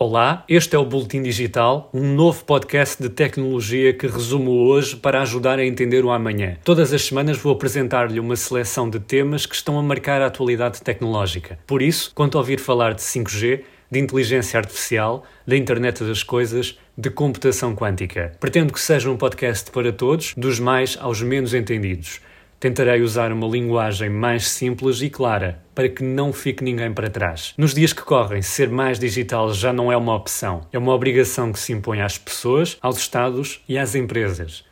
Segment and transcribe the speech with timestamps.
[0.00, 5.20] Olá, este é o Boletim Digital, um novo podcast de tecnologia que resumo hoje para
[5.22, 6.56] ajudar a entender o amanhã.
[6.62, 10.80] Todas as semanas vou apresentar-lhe uma seleção de temas que estão a marcar a atualidade
[10.82, 11.58] tecnológica.
[11.66, 16.78] Por isso, quanto a ouvir falar de 5G, de inteligência artificial, da internet das coisas,
[16.96, 18.30] de computação quântica.
[18.38, 22.20] Pretendo que seja um podcast para todos, dos mais aos menos entendidos.
[22.60, 27.54] Tentarei usar uma linguagem mais simples e clara para que não fique ninguém para trás.
[27.56, 31.52] Nos dias que correm, ser mais digital já não é uma opção, é uma obrigação
[31.52, 34.64] que se impõe às pessoas, aos Estados e às empresas.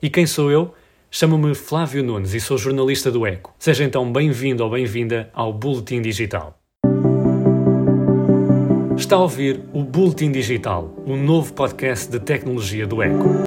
[0.00, 0.72] E quem sou eu?
[1.10, 3.54] Chamo-me Flávio Nunes e sou jornalista do Eco.
[3.58, 6.58] Seja então bem-vindo ou bem-vinda ao Boletim Digital.
[8.96, 13.44] Está a ouvir o Boletim Digital, o novo podcast de tecnologia do Eco.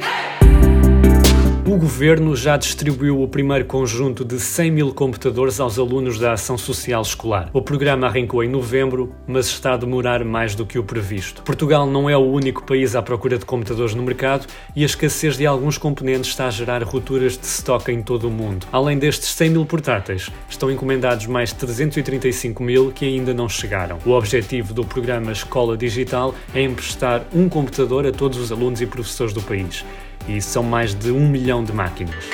[1.68, 6.58] O governo já distribuiu o primeiro conjunto de 100 mil computadores aos alunos da Ação
[6.58, 7.50] Social Escolar.
[7.52, 11.44] O programa arrancou em novembro, mas está a demorar mais do que o previsto.
[11.44, 15.36] Portugal não é o único país à procura de computadores no mercado e a escassez
[15.36, 18.66] de alguns componentes está a gerar rupturas de estoque em todo o mundo.
[18.72, 24.00] Além destes 100 mil portáteis, estão encomendados mais 335 mil que ainda não chegaram.
[24.06, 28.86] O objetivo do programa Escola Digital é emprestar um computador a todos os alunos e
[28.86, 29.84] professores do país
[30.28, 32.26] e são mais de um milhão de máquinas.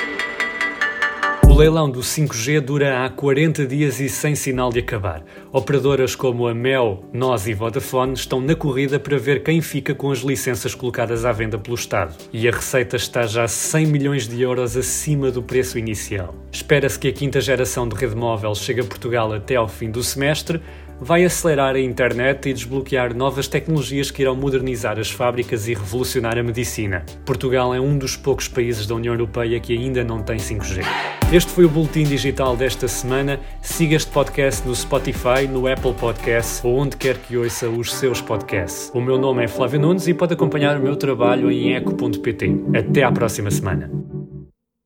[1.54, 5.22] O leilão do 5G dura há 40 dias e sem sinal de acabar.
[5.52, 10.10] Operadoras como a Mel, Nós e Vodafone estão na corrida para ver quem fica com
[10.10, 12.12] as licenças colocadas à venda pelo Estado.
[12.32, 16.34] E a receita está já 100 milhões de euros acima do preço inicial.
[16.50, 20.02] Espera-se que a quinta geração de rede móvel chegue a Portugal até ao fim do
[20.02, 20.60] semestre,
[21.04, 26.38] vai acelerar a internet e desbloquear novas tecnologias que irão modernizar as fábricas e revolucionar
[26.38, 27.04] a medicina.
[27.26, 30.82] Portugal é um dos poucos países da União Europeia que ainda não tem 5G.
[31.30, 33.38] Este foi o boletim digital desta semana.
[33.60, 38.22] Siga este podcast no Spotify, no Apple Podcasts ou onde quer que ouça os seus
[38.22, 38.90] podcasts.
[38.94, 42.64] O meu nome é Flávio Nunes e pode acompanhar o meu trabalho em eco.pt.
[42.74, 44.13] Até à próxima semana.